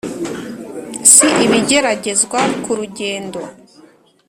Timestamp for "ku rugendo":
2.63-3.39